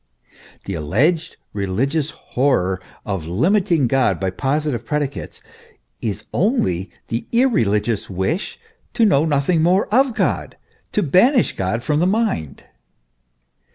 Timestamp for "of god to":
9.93-11.03